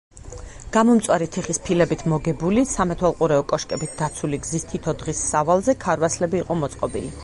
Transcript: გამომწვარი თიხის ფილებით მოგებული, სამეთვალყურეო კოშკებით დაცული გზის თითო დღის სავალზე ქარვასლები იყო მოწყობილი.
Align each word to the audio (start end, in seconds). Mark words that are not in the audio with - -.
გამომწვარი 0.77 1.27
თიხის 1.35 1.59
ფილებით 1.67 2.01
მოგებული, 2.15 2.65
სამეთვალყურეო 2.71 3.45
კოშკებით 3.53 3.95
დაცული 4.03 4.43
გზის 4.47 4.69
თითო 4.73 4.99
დღის 5.05 5.25
სავალზე 5.31 5.81
ქარვასლები 5.87 6.47
იყო 6.47 6.61
მოწყობილი. 6.65 7.19